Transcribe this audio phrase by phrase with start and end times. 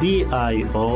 [0.00, 0.88] D I O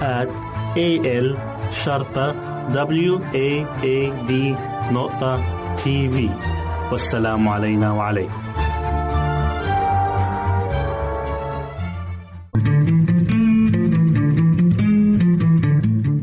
[0.00, 0.28] at
[0.76, 0.88] A
[1.26, 1.28] L
[1.70, 2.34] شرطة
[2.72, 3.48] W A
[3.82, 4.32] A D
[4.92, 5.40] نقطة
[5.76, 6.28] تي في
[6.92, 8.32] والسلام علينا وعليكم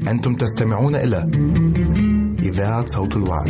[0.08, 1.32] أنتم تستمعون إلى
[2.44, 3.50] إذاعة صوت الوعد.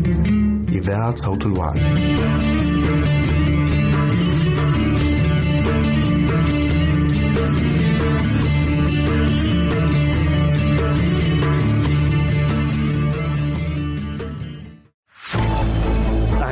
[0.81, 2.60] إذاعة صوت الوعي.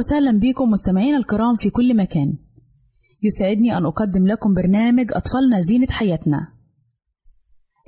[0.00, 2.38] وسهلا بكم مستمعينا الكرام في كل مكان.
[3.22, 6.48] يسعدني أن أقدم لكم برنامج أطفالنا زينة حياتنا.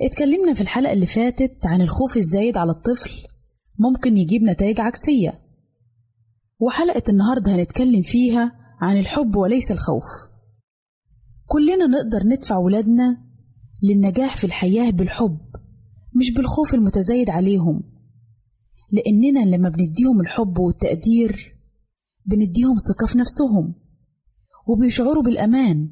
[0.01, 3.11] اتكلمنا في الحلقة اللي فاتت عن الخوف الزايد على الطفل
[3.79, 5.39] ممكن يجيب نتائج عكسية.
[6.59, 8.51] وحلقة النهاردة هنتكلم فيها
[8.81, 10.05] عن الحب وليس الخوف.
[11.47, 13.17] كلنا نقدر ندفع ولادنا
[13.83, 15.39] للنجاح في الحياة بالحب
[16.15, 17.83] مش بالخوف المتزايد عليهم.
[18.91, 21.52] لأننا لما بنديهم الحب والتقدير
[22.25, 23.75] بنديهم ثقة في نفسهم
[24.67, 25.89] وبيشعروا بالأمان.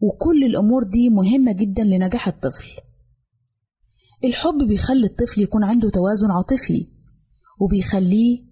[0.00, 2.68] وكل الأمور دي مهمة جدا لنجاح الطفل.
[4.24, 6.88] الحب بيخلي الطفل يكون عنده توازن عاطفي
[7.60, 8.42] وبيخليه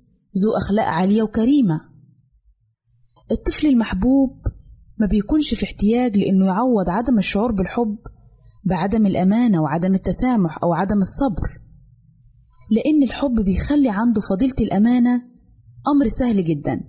[0.44, 1.80] ذو أخلاق عالية وكريمة.
[3.30, 4.42] الطفل المحبوب
[4.98, 7.98] ما بيكونش في احتياج لأنه يعوض عدم الشعور بالحب
[8.64, 11.60] بعدم الأمانة وعدم التسامح أو عدم الصبر
[12.70, 15.31] لأن الحب بيخلي عنده فضيلة الأمانة
[15.88, 16.80] أمر سهل جدا.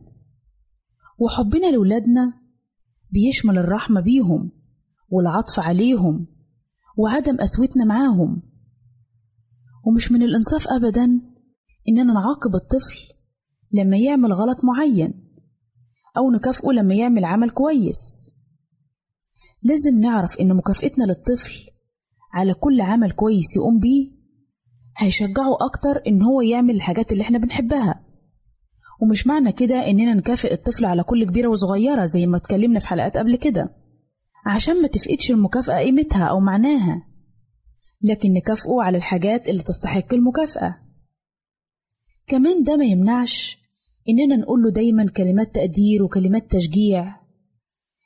[1.20, 2.34] وحبنا لولادنا
[3.12, 4.52] بيشمل الرحمة بيهم
[5.10, 6.28] والعطف عليهم
[6.98, 8.42] وعدم قسوتنا معاهم.
[9.86, 11.06] ومش من الإنصاف أبدا
[11.90, 13.00] إننا نعاقب الطفل
[13.72, 15.14] لما يعمل غلط معين
[16.18, 18.34] أو نكافئه لما يعمل عمل كويس.
[19.64, 21.54] لازم نعرف إن مكافئتنا للطفل
[22.34, 24.12] على كل عمل كويس يقوم بيه
[24.98, 28.06] هيشجعه أكتر إن هو يعمل الحاجات اللي إحنا بنحبها.
[29.04, 33.18] ومش معنى كده إننا نكافئ الطفل على كل كبيرة وصغيرة زي ما اتكلمنا في حلقات
[33.18, 33.70] قبل كده.
[34.46, 37.08] عشان ما تفقدش المكافأة قيمتها أو معناها.
[38.02, 40.76] لكن نكافئه على الحاجات اللي تستحق المكافأة.
[42.28, 43.58] كمان ده ما يمنعش
[44.10, 47.16] إننا نقول له دايما كلمات تقدير وكلمات تشجيع.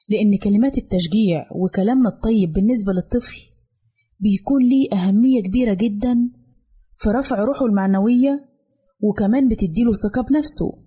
[0.10, 3.38] لأن كلمات التشجيع وكلامنا الطيب بالنسبة للطفل
[4.20, 6.18] بيكون ليه أهمية كبيرة جدا
[6.98, 8.50] في رفع روحه المعنوية
[9.01, 10.87] وكمان بتديله ثقة بنفسه.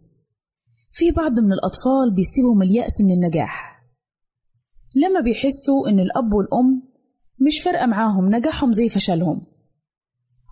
[0.92, 3.82] في بعض من الأطفال بيسيبهم اليأس من النجاح.
[4.96, 6.82] لما بيحسوا إن الأب والأم
[7.46, 9.46] مش فارقة معاهم نجاحهم زي فشلهم.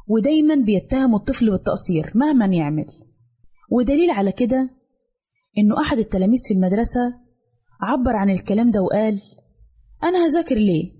[0.08, 2.86] ودايما بيتهموا الطفل بالتقصير مهما يعمل.
[3.70, 4.70] ودليل على كده
[5.58, 7.14] إنه أحد التلاميذ في المدرسة
[7.80, 9.20] عبر عن الكلام ده وقال
[10.02, 10.92] أنا هذاكر ليه؟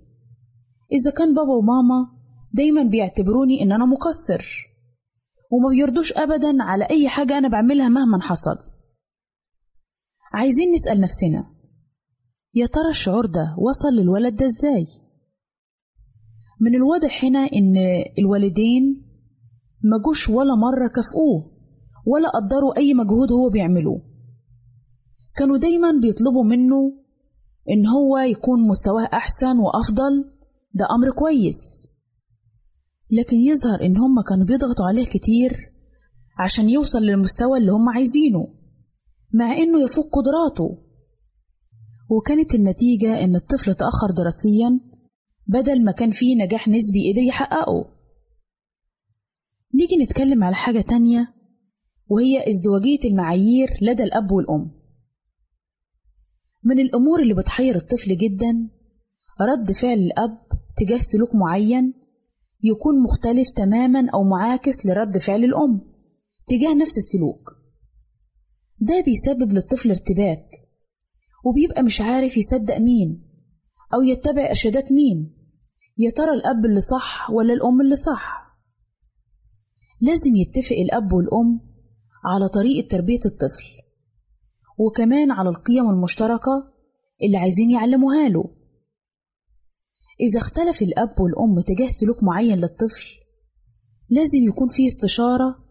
[0.91, 2.07] إذا كان بابا وماما
[2.53, 4.69] دايما بيعتبروني إن أنا مقصر
[5.51, 8.68] وما بيرضوش أبدا على أي حاجة أنا بعملها مهما حصل.
[10.33, 11.45] عايزين نسأل نفسنا
[12.53, 14.85] يا ترى الشعور ده وصل للولد ده إزاي؟
[16.61, 17.73] من الواضح هنا إن
[18.19, 19.05] الوالدين
[19.83, 21.51] مجوش ولا مرة كافئوه
[22.05, 24.01] ولا قدروا أي مجهود هو بيعمله.
[25.37, 26.93] كانوا دايما بيطلبوا منه
[27.69, 30.31] إن هو يكون مستواه أحسن وأفضل
[30.73, 31.89] ده أمر كويس.
[33.11, 35.71] لكن يظهر إن هم كانوا بيضغطوا عليه كتير
[36.39, 38.47] عشان يوصل للمستوى اللي هم عايزينه.
[39.33, 40.77] مع إنه يفوق قدراته.
[42.09, 44.79] وكانت النتيجة إن الطفل تأخر دراسيا
[45.47, 47.85] بدل ما كان فيه نجاح نسبي قدر يحققه.
[49.75, 51.33] نيجي نتكلم على حاجة تانية
[52.07, 54.71] وهي ازدواجية المعايير لدى الأب والأم.
[56.63, 58.69] من الأمور اللي بتحير الطفل جدا
[59.41, 60.37] رد فعل الأب
[60.77, 61.93] تجاه سلوك معين
[62.63, 65.81] يكون مختلف تماما أو معاكس لرد فعل الأم
[66.47, 67.58] تجاه نفس السلوك.
[68.81, 70.49] ده بيسبب للطفل ارتباك
[71.45, 73.25] وبيبقى مش عارف يصدق مين
[73.93, 75.35] أو يتبع إرشادات مين
[75.97, 78.39] يا ترى الأب اللي صح ولا الأم اللي صح؟
[80.01, 81.59] لازم يتفق الأب والأم
[82.25, 83.63] على طريقة تربية الطفل
[84.77, 86.73] وكمان على القيم المشتركة
[87.23, 88.55] اللي عايزين يعلموها له.
[90.21, 93.05] إذا اختلف الأب والأم تجاه سلوك معين للطفل
[94.09, 95.68] لازم يكون فيه استشارة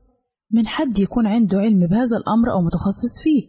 [0.51, 3.49] من حد يكون عنده علم بهذا الأمر أو متخصص فيه.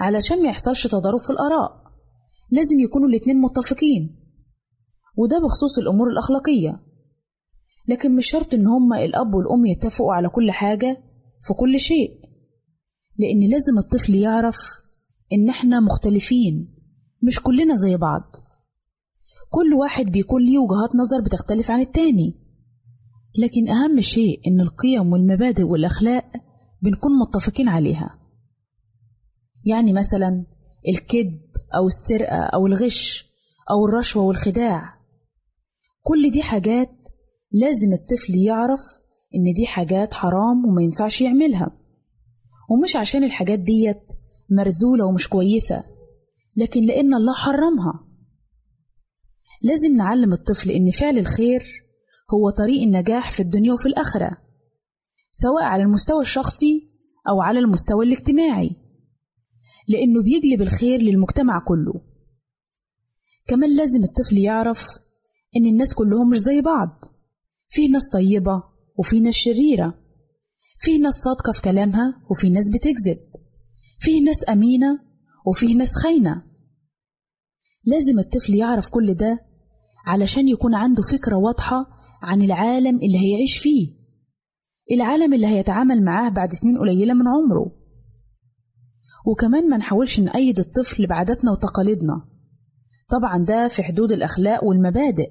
[0.00, 1.88] علشان ما يحصلش تضارب في الآراء
[2.50, 4.16] لازم يكونوا الاتنين متفقين.
[5.16, 6.80] وده بخصوص الأمور الأخلاقية.
[7.88, 10.96] لكن مش شرط إن هما الأب والأم يتفقوا على كل حاجة
[11.46, 12.20] في كل شيء.
[13.18, 14.56] لأن لازم الطفل يعرف
[15.32, 16.74] إن إحنا مختلفين
[17.22, 18.22] مش كلنا زي بعض.
[19.50, 22.47] كل واحد بيكون ليه وجهات نظر بتختلف عن التاني.
[23.38, 26.32] لكن أهم شيء إن القيم والمبادئ والأخلاق
[26.82, 28.18] بنكون متفقين عليها.
[29.64, 30.46] يعني مثلا
[30.88, 31.40] الكذب
[31.74, 33.32] أو السرقة أو الغش
[33.70, 34.98] أو الرشوة والخداع.
[36.02, 36.90] كل دي حاجات
[37.52, 38.80] لازم الطفل يعرف
[39.34, 41.78] إن دي حاجات حرام وما ينفعش يعملها.
[42.70, 44.02] ومش عشان الحاجات ديت
[44.50, 45.84] مرزولة ومش كويسة
[46.56, 48.08] لكن لأن الله حرمها.
[49.62, 51.87] لازم نعلم الطفل إن فعل الخير
[52.34, 54.30] هو طريق النجاح في الدنيا وفي الآخرة
[55.30, 56.90] سواء على المستوى الشخصي
[57.28, 58.70] أو على المستوى الاجتماعي
[59.88, 61.94] لأنه بيجلب الخير للمجتمع كله.
[63.46, 64.88] كمان لازم الطفل يعرف
[65.56, 67.04] إن الناس كلهم مش زي بعض.
[67.68, 68.62] في ناس طيبة
[68.98, 69.94] وفي ناس شريرة
[70.80, 73.18] في ناس صادقة في كلامها وفي ناس بتكذب
[74.00, 74.98] في ناس أمينة
[75.46, 76.42] وفي ناس خاينة.
[77.84, 79.40] لازم الطفل يعرف كل ده
[80.06, 83.98] علشان يكون عنده فكرة واضحة عن العالم اللي هيعيش فيه.
[84.92, 87.72] العالم اللي هيتعامل معاه بعد سنين قليلة من عمره.
[89.26, 92.28] وكمان ما نحاولش نأيد الطفل بعاداتنا وتقاليدنا.
[93.10, 95.30] طبعا ده في حدود الأخلاق والمبادئ.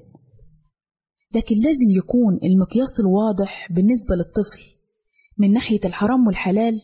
[1.36, 4.62] لكن لازم يكون المقياس الواضح بالنسبة للطفل
[5.38, 6.82] من ناحية الحرام والحلال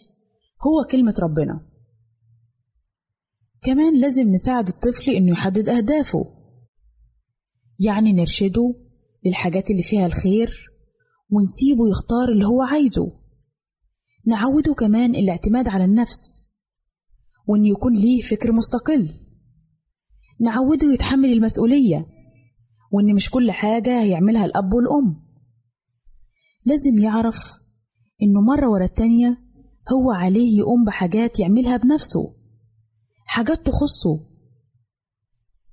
[0.68, 1.70] هو كلمة ربنا.
[3.64, 6.26] كمان لازم نساعد الطفل إنه يحدد أهدافه.
[7.80, 8.76] يعني نرشده
[9.26, 10.70] للحاجات اللي فيها الخير
[11.30, 13.20] ونسيبه يختار اللي هو عايزه.
[14.26, 16.48] نعوده كمان الاعتماد على النفس
[17.48, 19.10] وإن يكون ليه فكر مستقل.
[20.42, 22.08] نعوده يتحمل المسؤولية
[22.92, 25.24] وإن مش كل حاجة هيعملها الأب والأم.
[26.66, 27.60] لازم يعرف
[28.22, 29.38] إنه مرة ورا التانية
[29.94, 32.36] هو عليه يقوم بحاجات يعملها بنفسه
[33.26, 34.20] حاجات تخصه.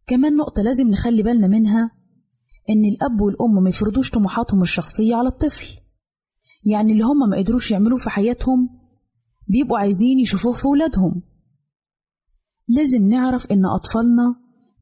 [0.07, 2.00] كمان نقطة لازم نخلي بالنا منها
[2.69, 5.67] إن الأب والأم ما يفرضوش طموحاتهم الشخصية على الطفل.
[6.65, 8.69] يعني اللي هم ما قدروش يعملوه في حياتهم
[9.49, 11.23] بيبقوا عايزين يشوفوه في ولادهم.
[12.69, 14.35] لازم نعرف إن أطفالنا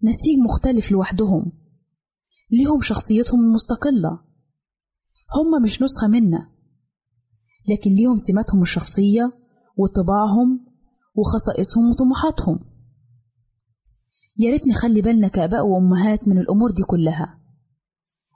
[0.02, 1.52] نسيج مختلف لوحدهم.
[2.50, 4.20] ليهم شخصيتهم المستقلة.
[5.36, 6.50] هم مش نسخة منا.
[7.70, 9.30] لكن ليهم سماتهم الشخصية
[9.76, 10.66] وطباعهم
[11.14, 12.60] وخصائصهم وطموحاتهم.
[14.38, 17.37] يا ريت نخلي بالنا كآباء وأمهات من الأمور دي كلها.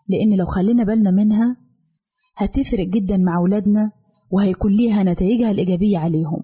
[0.08, 1.56] لأن لو خلينا بالنا منها
[2.36, 3.92] هتفرق جدا مع أولادنا
[4.30, 6.42] وهيكون ليها نتائجها الإيجابية عليهم.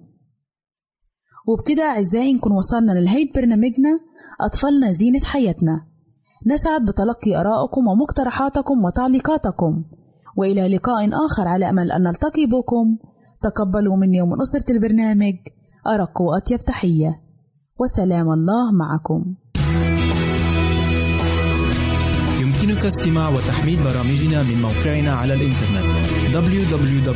[1.48, 4.00] وبكده أعزائي نكون وصلنا لنهاية برنامجنا
[4.40, 5.86] أطفالنا زينة حياتنا.
[6.46, 9.84] نسعد بتلقي آرائكم ومقترحاتكم وتعليقاتكم.
[10.36, 12.98] وإلى لقاء آخر على أمل أن نلتقي بكم.
[13.42, 15.34] تقبلوا مني ومن أسرة البرنامج.
[15.86, 17.20] أرق وأطيب تحية.
[17.80, 19.34] وسلام الله معكم.
[22.78, 25.84] يمكنك استماع وتحميل برامجنا من موقعنا على الإنترنت
[26.34, 27.08] www.awr.org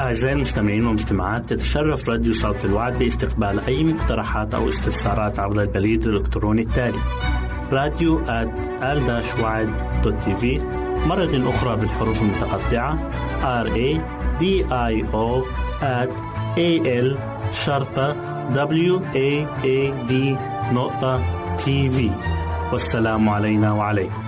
[0.00, 6.62] أعزائي المستمعين والمجتمعات تتشرف راديو صوت الوعد باستقبال أي مقترحات أو استفسارات عبر البريد الإلكتروني
[6.62, 6.98] التالي
[7.72, 8.20] راديو
[10.40, 10.58] في
[11.06, 13.10] مرة أخرى بالحروف المتقطعة
[13.64, 15.44] R A D I O
[15.82, 16.10] at
[16.56, 16.70] A
[17.06, 17.08] L
[17.52, 18.16] شرطة
[18.52, 19.30] W A
[19.64, 19.78] A
[20.10, 20.12] D
[20.72, 21.20] نقطة
[21.56, 22.10] تي في
[22.72, 24.22] والسلام علينا وعليكم.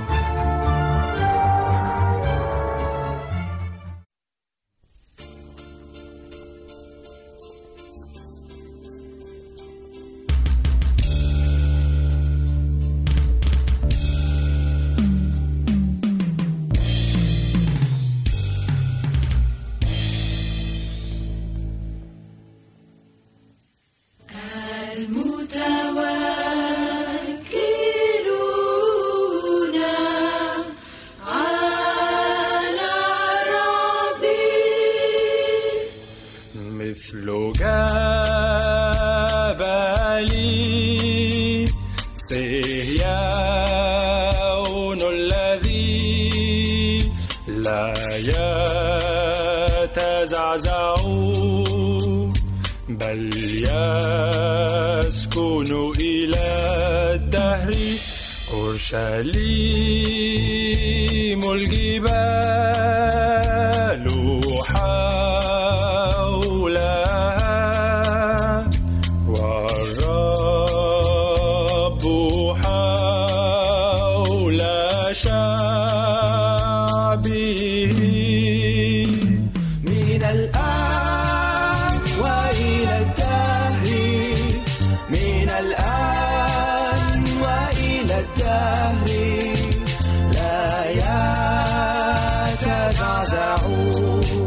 [93.34, 94.43] out.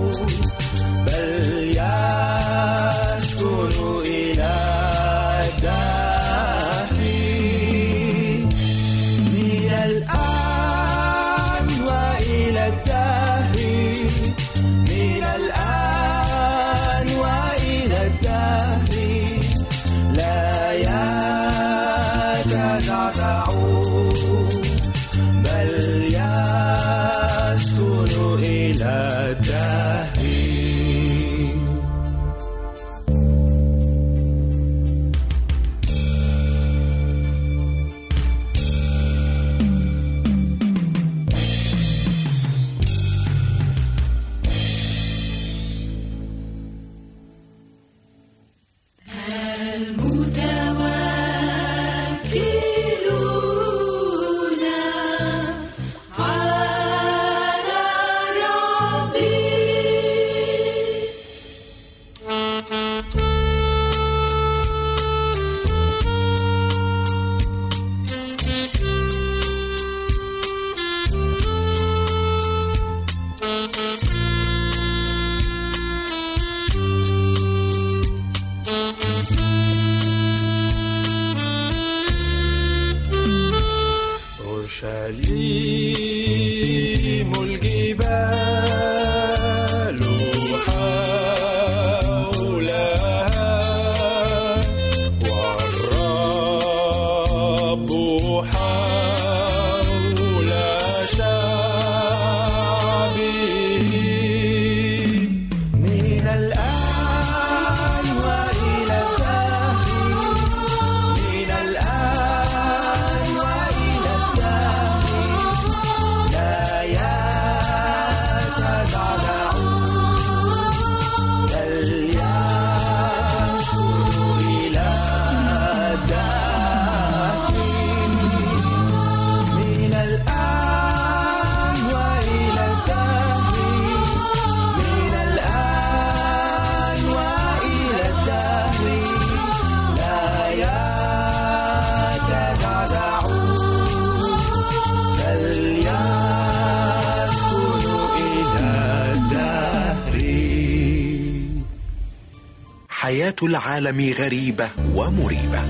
[153.88, 155.62] العالم غريبة ومريبة.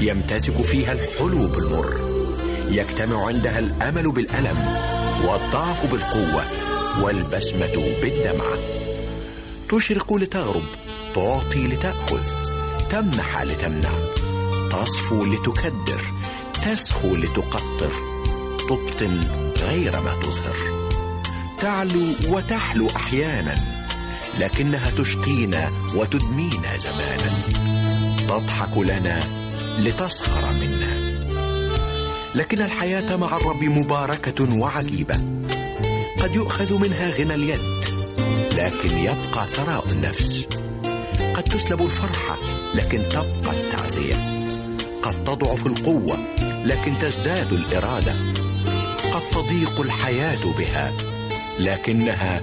[0.00, 2.00] يمتزج فيها الحلو بالمر
[2.68, 4.58] يجتمع عندها الأمل بالألم
[5.24, 6.44] والضعف بالقوة
[7.02, 8.58] والبسمة بالدمعة
[9.68, 10.64] تشرق لتغرب
[11.14, 12.22] تعطي لتأخذ
[12.90, 13.90] تمنح لتمنع.
[14.70, 16.02] تصفو لتكدر
[16.64, 17.92] تسخو لتقطر.
[18.68, 19.20] تبطن
[19.58, 20.88] غير ما تظهر.
[21.58, 23.71] تعلو وتحلو أحيانا.
[24.38, 27.30] لكنها تشقينا وتدمينا زمانا.
[28.28, 29.22] تضحك لنا
[29.78, 31.12] لتسخر منا.
[32.34, 35.14] لكن الحياة مع الرب مباركة وعجيبة.
[36.18, 37.60] قد يؤخذ منها غنى اليد
[38.56, 40.46] لكن يبقى ثراء النفس.
[41.34, 42.38] قد تسلب الفرحة
[42.74, 44.14] لكن تبقى التعزية.
[45.02, 46.18] قد تضعف القوة
[46.64, 48.14] لكن تزداد الإرادة.
[49.12, 50.92] قد تضيق الحياة بها
[51.58, 52.42] لكنها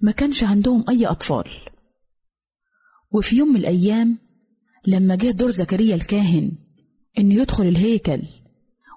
[0.00, 1.50] ما كانش عندهم أي أطفال.
[3.12, 4.18] وفي يوم من الأيام
[4.86, 6.67] لما جه دور زكريا الكاهن
[7.18, 8.22] إنه يدخل الهيكل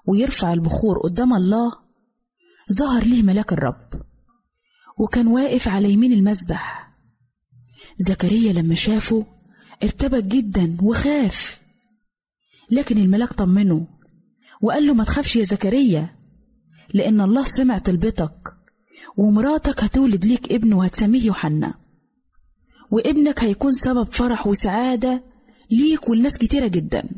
[0.06, 1.72] ويرفع البخور قدام الله
[2.78, 4.02] ظهر ليه ملاك الرب
[4.98, 6.92] وكان واقف على يمين المذبح
[7.98, 9.26] زكريا لما شافه
[9.82, 11.60] ارتبك جدا وخاف
[12.70, 13.86] لكن الملاك طمنه
[14.62, 16.16] وقال له ما تخافش يا زكريا
[16.94, 18.54] لأن الله سمع طلبتك
[19.16, 21.74] ومراتك هتولد ليك ابن وهتسميه يوحنا
[22.90, 25.24] وابنك هيكون سبب فرح وسعادة
[25.70, 27.08] ليك ولناس كتيرة جدا.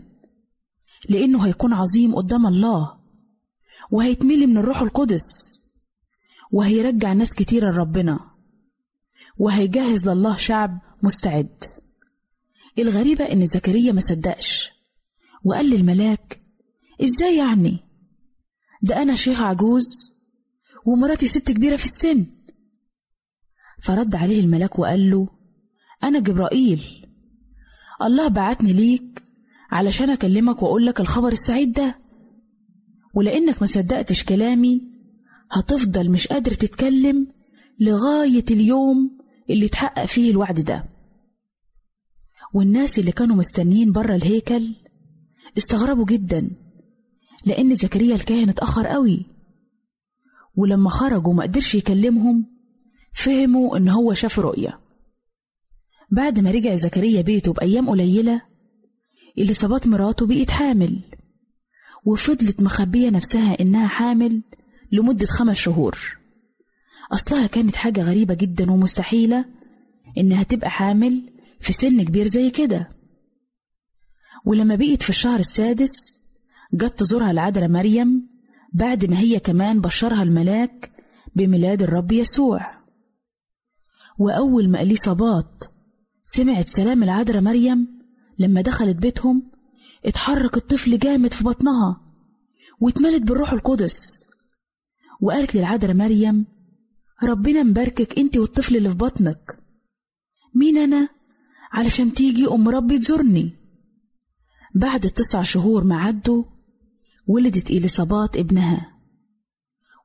[1.09, 2.99] لأنه هيكون عظيم قدام الله
[3.91, 5.61] وهيتملي من الروح القدس
[6.53, 8.21] وهيرجع ناس كتيرة لربنا
[9.39, 11.65] وهيجهز لله شعب مستعد.
[12.79, 14.71] الغريبة إن زكريا ما صدقش
[15.45, 16.41] وقال للملاك
[17.03, 17.79] إزاي يعني؟
[18.83, 19.85] ده أنا شيخ عجوز
[20.87, 22.27] ومراتي ست كبيرة في السن.
[23.83, 25.29] فرد عليه الملاك وقال له
[26.05, 27.07] أنا جبرائيل
[28.03, 29.24] الله بعتني ليك
[29.75, 31.99] علشان أكلمك وأقولك الخبر السعيد ده.
[33.15, 34.83] ولأنك ما صدقتش كلامي
[35.51, 37.27] هتفضل مش قادر تتكلم
[37.81, 39.19] لغاية اليوم
[39.51, 40.85] اللي اتحقق فيه الوعد ده.
[42.55, 44.75] والناس اللي كانوا مستنيين بره الهيكل
[45.59, 46.51] استغربوا جدا
[47.47, 49.27] لأن زكريا الكاهن اتأخر قوي.
[50.57, 52.47] ولما خرجوا ما قدرش يكلمهم
[53.13, 54.81] فهموا إن هو شاف رؤية.
[56.13, 58.54] بعد ما رجع زكريا بيته بأيام قليلة
[59.39, 61.01] إليصابات مراته بقت حامل.
[62.05, 64.43] وفضلت مخبية نفسها إنها حامل
[64.93, 66.19] لمدة خمس شهور.
[67.13, 69.45] أصلها كانت حاجة غريبة جدا ومستحيلة
[70.19, 72.89] إنها تبقى حامل في سن كبير زي كده.
[74.47, 76.19] ولما بقيت في الشهر السادس
[76.75, 78.29] جت تزورها العذراء مريم
[78.73, 80.91] بعد ما هي كمان بشرها الملاك
[81.37, 82.71] بميلاد الرب يسوع.
[84.19, 85.65] وأول ما إليصابات
[86.25, 88.04] سمعت سلام العذراء مريم
[88.39, 89.43] لما دخلت بيتهم
[90.07, 92.01] اتحرك الطفل جامد في بطنها
[92.81, 94.25] واتملت بالروح القدس.
[95.21, 96.47] وقالت للعذراء مريم
[97.23, 99.59] ربنا مباركك انت والطفل اللي في بطنك.
[100.55, 101.09] مين أنا
[101.73, 103.53] علشان تيجي أم ربي تزورني؟
[104.75, 106.45] بعد التسع شهور ما عدوا
[107.29, 108.95] ولدت إليصابات ابنها.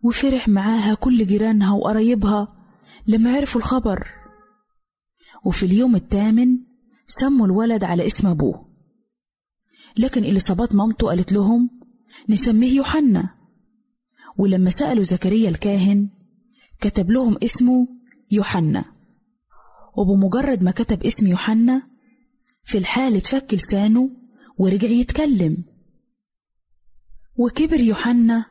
[0.03, 2.55] وفرح معاها كل جيرانها وقرايبها
[3.07, 4.07] لما عرفوا الخبر.
[5.45, 6.68] وفي اليوم الثامن
[7.09, 8.69] سموا الولد على اسم أبوه.
[9.97, 11.69] لكن إليصابات مامته قالت لهم
[12.29, 13.29] نسميه يوحنا.
[14.37, 16.09] ولما سألوا زكريا الكاهن
[16.81, 17.87] كتب لهم اسمه
[18.31, 18.85] يوحنا.
[19.97, 21.81] وبمجرد ما كتب اسم يوحنا
[22.63, 24.09] في الحال اتفك لسانه
[24.57, 25.63] ورجع يتكلم.
[27.37, 28.45] وكبر يوحنا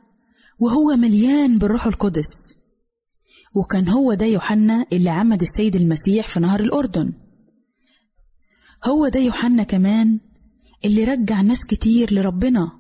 [0.59, 2.59] وهو مليان بالروح القدس.
[3.55, 7.28] وكان هو ده يوحنا اللي عمد السيد المسيح في نهر الأردن.
[8.85, 10.21] هو ده يوحنا كمان
[10.85, 12.73] اللي رجع ناس كتير لربنا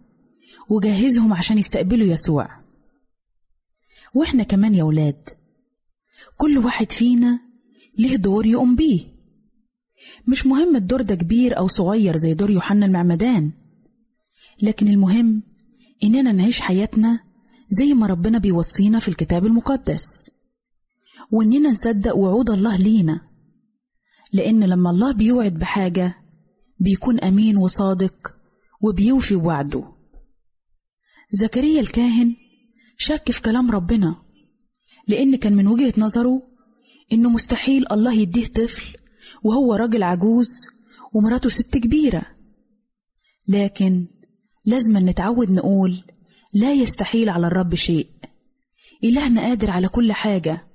[0.70, 2.48] وجهزهم عشان يستقبلوا يسوع.
[4.14, 5.28] وإحنا كمان يا ولاد
[6.37, 7.40] كل واحد فينا
[7.98, 9.00] ليه دور يقوم بيه.
[10.28, 13.52] مش مهم الدور ده كبير أو صغير زي دور يوحنا المعمدان
[14.62, 15.42] لكن المهم
[16.04, 17.20] إننا نعيش حياتنا
[17.70, 20.30] زي ما ربنا بيوصينا في الكتاب المقدس
[21.32, 23.27] وإننا نصدق وعود الله لينا.
[24.32, 26.14] لأن لما الله بيوعد بحاجة
[26.80, 28.34] بيكون أمين وصادق
[28.80, 29.92] وبيوفي بوعده
[31.30, 32.36] زكريا الكاهن
[32.98, 34.16] شك في كلام ربنا
[35.08, 36.42] لأن كان من وجهة نظره
[37.12, 38.96] إنه مستحيل الله يديه طفل
[39.42, 40.48] وهو راجل عجوز
[41.14, 42.26] ومراته ست كبيرة.
[43.48, 44.06] لكن
[44.64, 46.04] لازم نتعود نقول
[46.54, 48.08] لا يستحيل على الرب شيء.
[49.04, 50.68] إلهنا قادر على كل حاجة.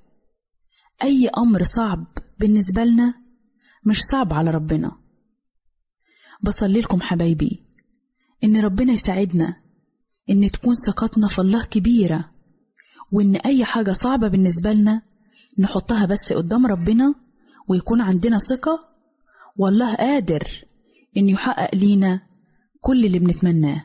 [1.02, 2.06] أي أمر صعب
[2.40, 3.14] بالنسبة لنا
[3.86, 4.92] مش صعب على ربنا.
[6.42, 7.62] بصلي لكم حبايبي
[8.44, 9.56] إن ربنا يساعدنا
[10.30, 12.30] إن تكون ثقتنا في الله كبيرة
[13.12, 15.02] وإن أي حاجة صعبة بالنسبة لنا
[15.58, 17.14] نحطها بس قدام ربنا
[17.68, 18.88] ويكون عندنا ثقة
[19.56, 20.64] والله قادر
[21.16, 22.20] إن يحقق لينا
[22.80, 23.84] كل اللي بنتمناه.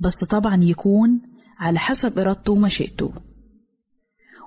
[0.00, 1.22] بس طبعا يكون
[1.58, 3.12] على حسب إرادته ومشيئته.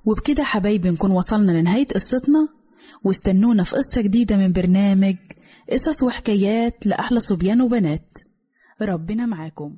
[0.05, 2.58] وبكده حبايبي نكون وصلنا لنهاية قصتنا.
[3.03, 5.15] واستنونا في قصة جديدة من برنامج
[5.71, 8.17] قصص وحكايات لأحلى صبيان وبنات.
[8.81, 9.77] ربنا معاكم.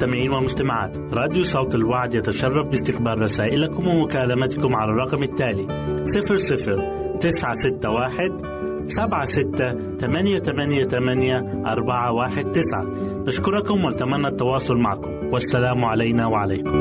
[0.00, 5.66] مستمعين ومستمعات راديو صوت الوعد يتشرف باستقبال رسائلكم ومكالمتكم على الرقم التالي
[6.04, 12.86] 00 961 سبعة ستة ثمانية ثمانية ثمانية أربعة واحد تسعة.
[13.26, 15.10] نشكركم ونتمنى التواصل معكم.
[15.32, 16.76] والسلام علينا وعليكم.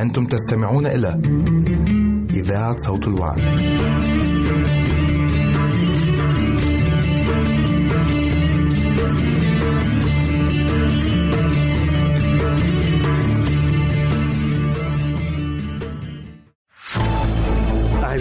[0.00, 1.20] أنتم تستمعون إلى
[2.34, 3.42] إذاعة صوت الوعي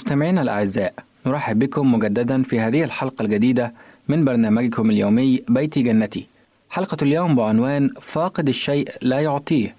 [0.00, 0.94] مستمعينا الأعزاء
[1.26, 3.72] نرحب بكم مجددا في هذه الحلقة الجديدة
[4.08, 6.26] من برنامجكم اليومي بيتي جنتي.
[6.70, 9.74] حلقة اليوم بعنوان فاقد الشيء لا يعطيه.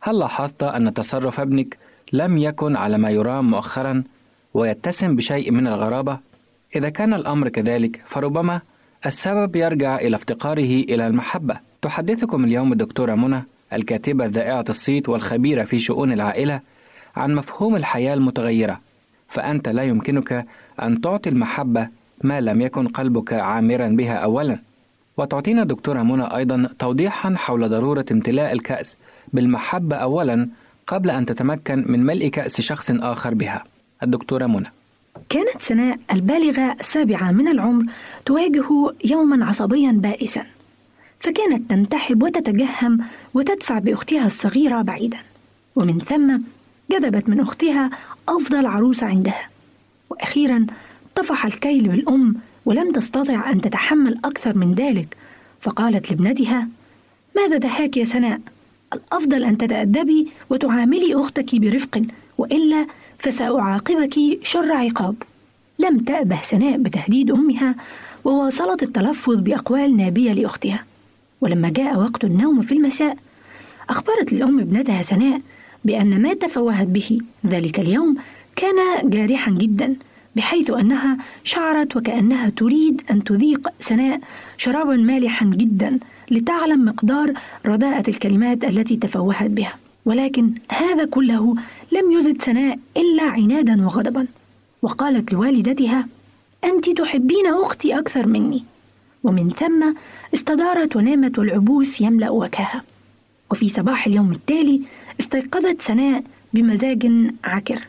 [0.00, 1.78] هل لاحظت أن تصرف ابنك
[2.12, 4.04] لم يكن على ما يرام مؤخرا
[4.54, 6.18] ويتسم بشيء من الغرابة؟
[6.76, 8.60] إذا كان الأمر كذلك فربما
[9.06, 11.56] السبب يرجع إلى افتقاره إلى المحبة.
[11.82, 13.42] تحدثكم اليوم الدكتورة منى
[13.72, 16.60] الكاتبة ذائعة الصيت والخبيرة في شؤون العائلة
[17.16, 18.85] عن مفهوم الحياة المتغيرة.
[19.28, 20.46] فأنت لا يمكنك
[20.82, 21.88] أن تعطي المحبة
[22.24, 24.58] ما لم يكن قلبك عامرا بها أولا.
[25.16, 28.96] وتعطينا دكتورة منى أيضا توضيحا حول ضرورة امتلاء الكأس
[29.32, 30.48] بالمحبة أولا
[30.86, 33.64] قبل أن تتمكن من ملء كأس شخص آخر بها.
[34.02, 34.72] الدكتورة منى.
[35.28, 37.84] كانت سناء البالغة السابعة من العمر
[38.26, 38.64] تواجه
[39.04, 40.42] يوما عصبيا بائسا.
[41.20, 42.98] فكانت تنتحب وتتجهم
[43.34, 45.18] وتدفع بأختها الصغيرة بعيدا.
[45.76, 46.38] ومن ثم
[46.90, 47.90] جذبت من أختها
[48.28, 49.48] أفضل عروسة عندها.
[50.10, 50.66] وأخيرا
[51.14, 55.16] طفح الكيل بالأم ولم تستطع أن تتحمل أكثر من ذلك.
[55.60, 56.68] فقالت لابنتها
[57.36, 58.40] ماذا دهاك يا سناء؟
[58.92, 62.02] الأفضل أن تتأدبي وتعاملي أختك برفق
[62.38, 62.86] وإلا
[63.18, 65.14] فسأعاقبك شر عقاب.
[65.78, 67.74] لم تأبه سناء بتهديد أمها
[68.24, 70.84] وواصلت التلفظ بأقوال نابية لأختها.
[71.40, 73.16] ولما جاء وقت النوم في المساء
[73.90, 75.40] أخبرت الأم ابنتها سناء
[75.84, 77.20] بأن ما تفوهت به.
[77.46, 78.16] ذلك اليوم
[78.56, 79.96] كان جارحا جدا
[80.36, 84.20] بحيث أنها شعرت وكأنها تريد أن تذيق سناء
[84.56, 85.98] شرابا مالحا جدا
[86.30, 87.32] لتعلم مقدار
[87.66, 89.76] رداءة الكلمات التي تفوهت بها.
[90.04, 91.54] ولكن هذا كله
[91.92, 94.26] لم يزد سناء إلا عنادا وغضبا.
[94.82, 96.06] وقالت لوالدتها
[96.64, 98.64] أنت تحبين أختي أكثر مني.
[99.24, 99.94] ومن ثم
[100.34, 102.82] استدارت ونامت والعبوس يملأ وجهها
[103.50, 104.82] وفي صباح اليوم التالي
[105.20, 107.12] استيقظت سناء بمزاج
[107.44, 107.88] عكر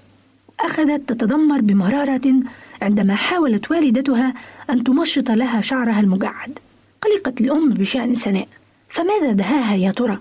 [0.60, 2.34] أخذت تتذمر بمرارة
[2.82, 4.34] عندما حاولت والدتها
[4.70, 6.60] أن تمشط لها شعرها المجعد
[7.02, 8.48] قلقت الأم بشأن سناء
[8.90, 10.20] فماذا دهاها يا ترى؟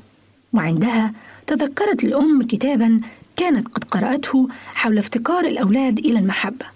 [0.53, 1.13] وعندها
[1.47, 3.01] تذكرت الأم كتابا
[3.37, 6.67] كانت قد قرأته حول افتقار الأولاد إلى المحبة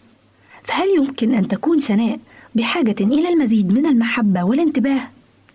[0.64, 2.18] فهل يمكن أن تكون سناء
[2.54, 5.00] بحاجة إلى المزيد من المحبة والانتباه؟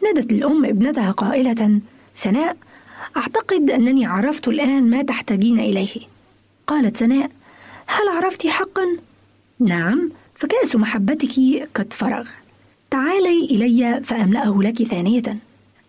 [0.04, 1.80] نادت الأم ابنتها قائلة
[2.16, 2.58] سناء
[3.18, 5.96] أعتقد أنني عرفت الآن ما تحتاجين إليه.
[6.68, 7.32] قالت سناء
[7.88, 8.86] هل عرفت حقا؟
[9.60, 11.34] نعم فكأس محبتك
[11.76, 12.28] قد فرغ.
[12.92, 15.38] تعالي إلي فأملأه لك ثانية.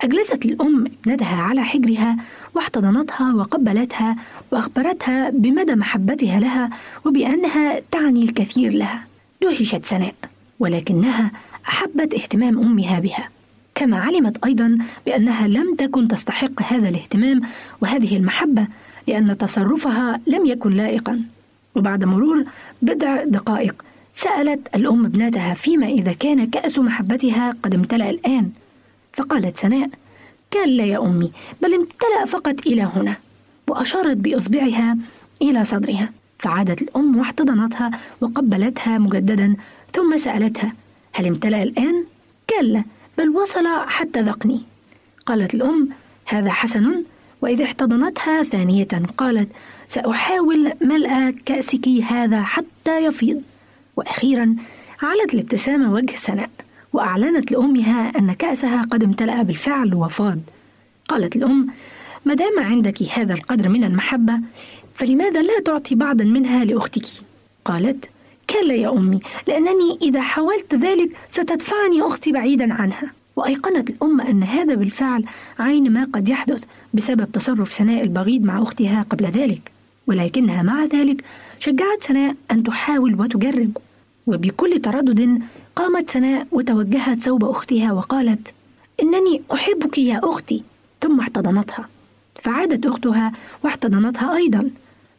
[0.00, 2.16] أجلست الأم ابنتها على حجرها
[2.54, 4.16] واحتضنتها وقبلتها
[4.52, 6.70] وأخبرتها بمدى محبتها لها
[7.04, 9.04] وبأنها تعني الكثير لها.
[9.42, 10.14] دهشت سناء
[10.58, 11.30] ولكنها
[11.68, 13.28] أحبت اهتمام أمها بها.
[13.76, 17.40] كما علمت أيضا بأنها لم تكن تستحق هذا الاهتمام
[17.80, 18.66] وهذه المحبة
[19.08, 21.22] لأن تصرفها لم يكن لائقا.
[21.74, 22.44] وبعد مرور
[22.82, 28.50] بضع دقائق سألت الأم ابنتها فيما إذا كان كأس محبتها قد امتلأ الآن.
[29.12, 29.90] فقالت سناء
[30.52, 33.16] كلا يا أمي بل امتلأ فقط إلى هنا.
[33.68, 34.96] وأشارت بإصبعها
[35.42, 36.10] إلى صدرها.
[36.38, 39.56] فعادت الأم واحتضنتها وقبلتها مجددا
[39.92, 40.72] ثم سألتها
[41.12, 42.04] هل امتلأ الآن؟
[42.50, 42.84] كلا.
[43.18, 44.62] بل وصل حتى ذقني.
[45.26, 45.88] قالت الأم
[46.24, 47.04] هذا حسن
[47.42, 48.88] وإذا احتضنتها ثانية
[49.18, 49.48] قالت
[49.88, 53.42] سأحاول ملء كأسك هذا حتى يفيض.
[53.96, 54.56] وأخيرا
[55.02, 56.50] علت الابتسامة وجه سناء
[56.92, 60.38] وأعلنت لأمها أن كأسها قد امتلأ بالفعل وفاض.
[61.08, 61.66] قالت الأم
[62.24, 64.40] ما دام عندك هذا القدر من المحبة
[64.94, 67.06] فلماذا لا تعطي بعضا منها لأختك؟
[67.64, 68.04] قالت
[68.50, 73.12] كلا يا أمي لأنني إذا حاولت ذلك ستدفعني أختي بعيدا عنها.
[73.36, 75.24] وأيقنت الأم أن هذا بالفعل
[75.58, 79.72] عين ما قد يحدث بسبب تصرف سناء البغيض مع أختها قبل ذلك.
[80.06, 81.24] ولكنها مع ذلك
[81.58, 83.76] شجعت سناء أن تحاول وتجرب.
[84.26, 85.40] وبكل تردد
[85.76, 88.48] قامت سناء وتوجهت ثوب أختها وقالت
[89.02, 90.62] إنني أحبك يا أختي.
[91.00, 91.88] ثم احتضنتها
[92.42, 93.32] فعادت أختها
[93.64, 94.70] واحتضنتها أيضا.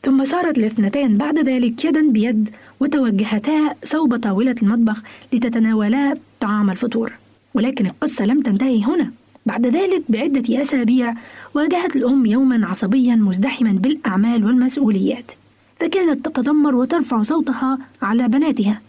[0.03, 5.01] ثم سارت الاثنتان بعد ذلك يدا بيد وتوجهتا صوب طاولة المطبخ
[5.33, 7.13] لتتناولا طعام الفطور.
[7.53, 9.11] ولكن القصة لم تنتهي هنا.
[9.45, 11.13] بعد ذلك بعدة أسابيع
[11.53, 15.31] واجهت الأم يوما عصبيا مزدحما بالأعمال والمسؤوليات.
[15.79, 18.81] فكانت تتذمر وترفع صوتها على بناتها.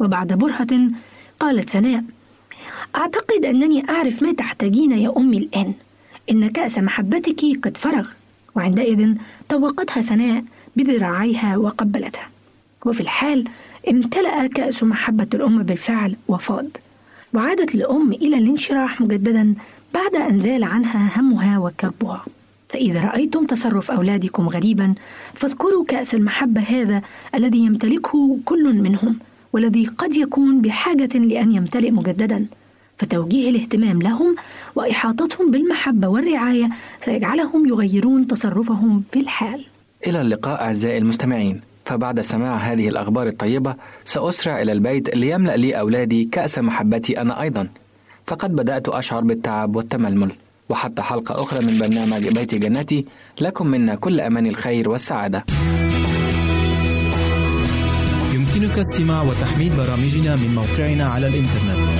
[0.00, 0.90] وبعد برهة
[1.40, 2.04] قالت سناء
[2.96, 5.72] أعتقد أنني أعرف ما تحتاجين يا أمي الآن.
[6.30, 8.08] إن كأس محبتك قد فرغ.
[8.60, 9.14] وعندئذ
[9.48, 10.44] طوقتها سناء
[10.76, 12.28] بذراعيها وقبلتها.
[12.86, 13.44] وفي الحال
[13.90, 16.66] امتلأ كأس محبة الأم بالفعل وفاض.
[17.34, 19.54] وعادت الأم إلى الانشراح مجددا
[19.94, 22.24] بعد أن زال عنها همها وكربها
[22.68, 24.94] فإذا رأيتم تصرف أولادكم غريبا
[25.34, 27.02] فاذكروا كأس المحبة هذا
[27.34, 29.18] الذي يمتلكه كل منهم
[29.52, 32.46] والذي قد يكون بحاجة لأن يمتلئ مجددا.
[33.00, 34.36] فتوجيه الاهتمام لهم
[34.74, 36.68] وإحاطتهم بالمحبة والرعاية
[37.04, 39.64] سيجعلهم يغيرون تصرفهم في الحال.
[40.06, 41.60] إلى اللقاء أعزائي المستمعين.
[41.84, 43.74] فبعد سماع هذه الأخبار الطيبة
[44.04, 47.68] سأسرع إلى البيت ليملأ لي أولادي كأس محبتي أنا أيضا.
[48.26, 50.32] فقد بدأت أشعر بالتعب والتململ.
[50.68, 53.04] وحتى حلقة أخرى من برنامج بيت جنتي
[53.40, 55.44] لكم منا كل أمان الخير والسعادة.
[58.34, 61.99] يمكنك استماع وتحميل برامجنا من موقعنا على الإنترنت.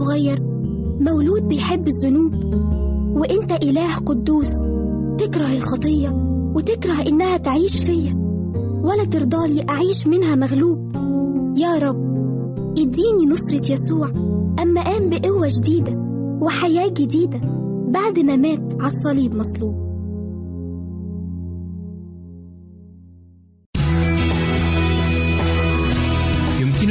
[0.00, 0.42] صغير
[1.00, 2.34] مولود بيحب الذنوب.
[3.16, 4.50] وإنت إله قدوس
[5.18, 6.08] تكره الخطية
[6.54, 8.14] وتكره إنها تعيش فيا.
[8.82, 10.92] ولا ترضالي أعيش منها مغلوب.
[11.56, 12.10] يا رب
[12.78, 14.08] اديني نصرة يسوع
[14.62, 15.92] أما قام بقوة جديدة
[16.40, 17.40] وحياة جديدة
[17.88, 19.89] بعد ما مات على الصليب مصلوب.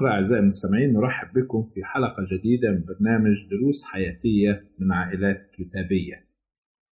[0.00, 6.26] أخرى أعزائي المستمعين نرحب بكم في حلقة جديدة من برنامج دروس حياتية من عائلات كتابية.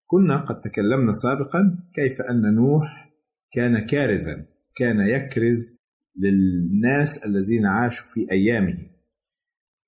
[0.07, 3.13] كنا قد تكلمنا سابقا كيف أن نوح
[3.53, 4.47] كان كارزا،
[4.77, 5.79] كان يكرز
[6.17, 8.79] للناس الذين عاشوا في أيامه.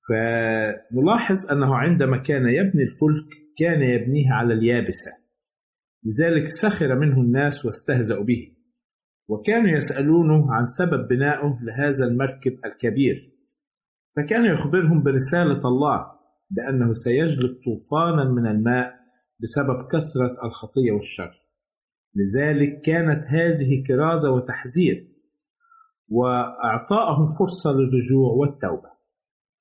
[0.09, 5.11] فنلاحظ أنه عندما كان يبني الفلك كان يبنيه على اليابسة.
[6.05, 8.57] لذلك سخر منه الناس واستهزأوا به.
[9.31, 13.33] وكانوا يسألونه عن سبب بنائه لهذا المركب الكبير.
[14.17, 16.07] فكان يخبرهم برسالة الله
[16.51, 18.93] بأنه سيجلب طوفانا من الماء
[19.43, 21.31] بسبب كثرة الخطية والشر.
[22.15, 25.07] لذلك كانت هذه كرازة وتحذير
[26.09, 28.91] وإعطائهم فرصة للرجوع والتوبة.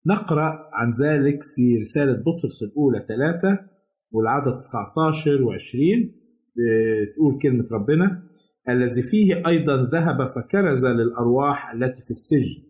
[0.06, 3.60] نقرأ عن ذلك في رسالة بطرس الأولى ثلاثة
[4.12, 6.10] والعدد 19 و20
[6.56, 8.29] بتقول كلمة ربنا.
[8.70, 12.70] الذي فيه أيضا ذهب فكرز للأرواح التي في السجن.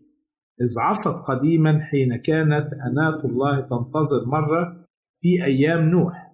[0.60, 4.86] إذ عصت قديما حين كانت أناة الله تنتظر مرة
[5.20, 6.30] في أيام نوح.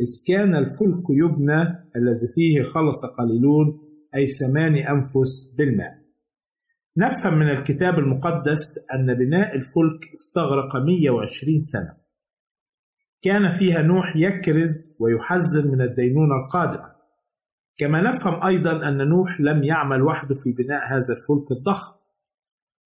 [0.00, 1.62] إذ كان الفلك يبنى
[1.96, 3.80] الذي فيه خلص قليلون
[4.14, 6.00] أي ثماني أنفس بالماء.
[6.96, 8.62] نفهم من الكتاب المقدس
[8.94, 11.96] أن بناء الفلك استغرق 120 سنة.
[13.22, 16.99] كان فيها نوح يكرز ويحذر من الدينونة القادمة.
[17.80, 22.00] كما نفهم أيضا أن نوح لم يعمل وحده في بناء هذا الفلك الضخم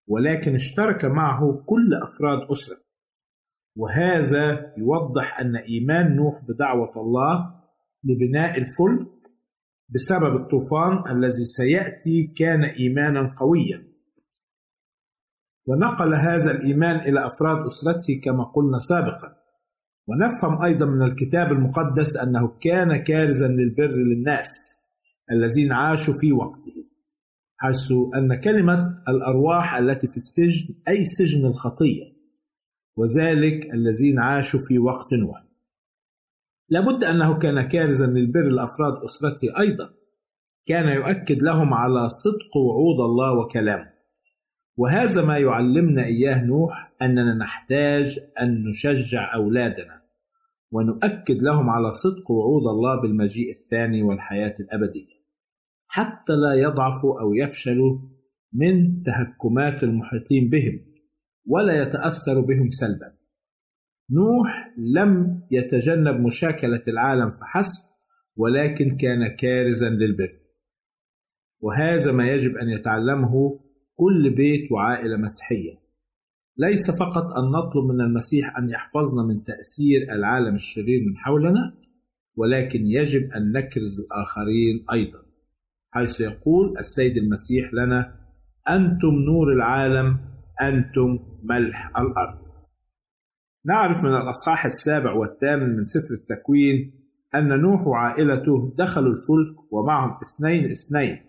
[0.09, 2.77] ولكن اشترك معه كل أفراد أسرة.
[3.77, 7.55] وهذا يوضح أن إيمان نوح بدعوة الله
[8.05, 9.09] لبناء الفلك
[9.89, 13.95] بسبب الطوفان الذي سيأتي كان إيمانا قويا.
[15.67, 19.37] ونقل هذا الإيمان إلى أفراد أسرته كما قلنا سابقا.
[20.07, 24.84] ونفهم أيضا من الكتاب المقدس أنه كان كارزا للبر للناس.
[25.31, 26.85] الذين عاشوا في وقته
[27.57, 32.15] حيث أن كلمة الأرواح التي في السجن أي سجن الخطية
[32.97, 35.45] وذلك الذين عاشوا في وقت نوح
[36.69, 39.91] لابد أنه كان كارزا للبر لأفراد أسرته أيضا
[40.67, 43.95] كان يؤكد لهم على صدق وعود الله وكلامه.
[44.77, 50.03] وهذا ما يعلمنا إياه نوح أننا نحتاج أن نشجع أولادنا
[50.73, 55.14] ونؤكد لهم على صدق وعود الله بالمجيء الثاني والحياة الأبدية.
[55.97, 57.99] حتى لا يضعفوا أو يفشلوا
[58.53, 60.81] من تهكمات المحيطين بهم
[61.47, 63.17] ولا يتأثروا بهم سلبا.
[64.11, 67.83] نوح لم يتجنب مشاكلة العالم فحسب
[68.37, 70.33] ولكن كان كارزا للبر.
[71.61, 73.61] وهذا ما يجب أن يتعلمه
[73.95, 75.81] كل بيت وعائلة مسيحية.
[76.59, 81.75] ليس فقط أن نطلب من المسيح أن يحفظنا من تأثير العالم الشرير من حولنا
[82.37, 85.24] ولكن يجب أن نكرز الآخرين أيضا.
[85.95, 88.15] حيث يقول السيد المسيح لنا
[88.71, 90.19] أنتم نور العالم
[90.63, 92.45] أنتم ملح الأرض.
[93.65, 96.93] نعرف من الأصحاح السابع والثامن من سفر التكوين
[97.35, 101.27] أن نوح وعائلته دخلوا الفلك ومعهم اثنين اثنين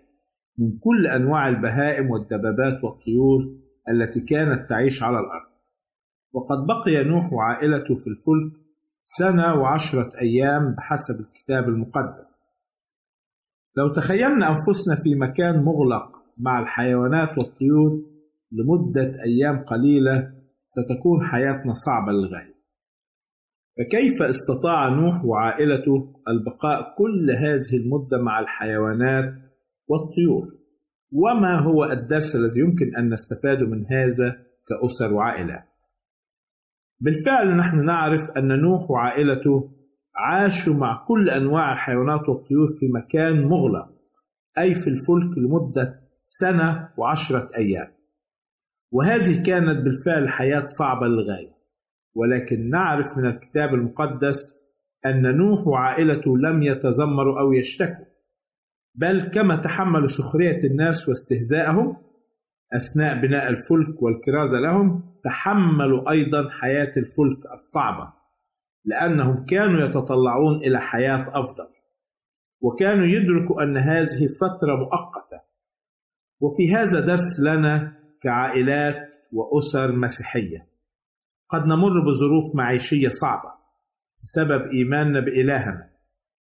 [0.60, 3.40] من كل أنواع البهائم والدبابات والطيور
[3.90, 5.52] التي كانت تعيش على الأرض.
[6.34, 8.66] وقد بقي نوح وعائلته في الفلك
[9.04, 12.55] سنة وعشرة أيام بحسب الكتاب المقدس.
[13.78, 17.92] لو تخيلنا أنفسنا في مكان مغلق مع الحيوانات والطيور
[18.52, 20.32] لمدة أيام قليلة
[20.66, 22.56] ستكون حياتنا صعبة للغاية.
[23.78, 29.34] فكيف استطاع نوح وعائلته البقاء كل هذه المدة مع الحيوانات
[29.88, 30.44] والطيور؟
[31.12, 35.64] وما هو الدرس الذي يمكن أن نستفاده من هذا كأسر وعائلات
[37.00, 39.75] بالفعل نحن نعرف أن نوح وعائلته
[40.18, 43.90] عاشوا مع كل أنواع الحيوانات والطيور في مكان مغلق
[44.58, 47.88] أي في الفلك لمدة سنة وعشرة أيام.
[48.92, 51.56] وهذه كانت بالفعل حياة صعبة للغاية.
[52.16, 54.56] ولكن نعرف من الكتاب المقدس
[55.06, 58.06] أن نوح وعائلته لم يتذمروا أو يشتكوا
[58.96, 61.98] بل كما تحملوا سخرية الناس واستهزاءهم
[62.74, 68.14] أثناء بناء الفلك والكرازة لهم تحملوا أيضا حياة الفلك الصعبة.
[68.86, 71.68] لأنهم كانوا يتطلعون إلى حياة أفضل.
[72.62, 75.42] وكانوا يدركوا أن هذه فترة مؤقتة.
[76.40, 78.96] وفي هذا درس لنا كعائلات
[79.34, 80.68] وأسر مسيحية.
[81.50, 83.50] قد نمر بظروف معيشية صعبة
[84.24, 85.90] بسبب إيماننا بإلهنا.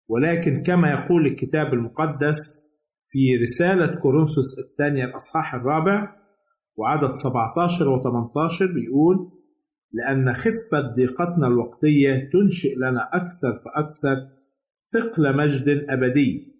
[0.08, 2.66] ولكن كما يقول الكتاب المقدس
[3.10, 6.16] في رسالة كورنثوس الثانية الأصحاح الرابع
[6.76, 9.32] وعدد 17 و 18 بيقول
[9.96, 14.28] لأن خفة ضيقتنا الوقتية تنشئ لنا أكثر فأكثر
[14.94, 16.56] ثقل مجد أبدي.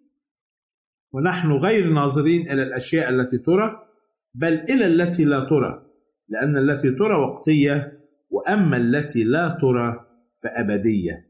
[1.14, 3.88] ونحن غير ناظرين إلى الأشياء التي ترى
[4.34, 5.86] بل إلى التي لا ترى.
[6.30, 10.06] لأن التي ترى وقتية وأما التي لا ترى
[10.44, 11.28] فأبدية.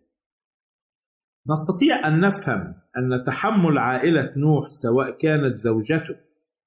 [1.50, 6.16] نستطيع أن نفهم أن تحمل عائلة نوح سواء كانت زوجته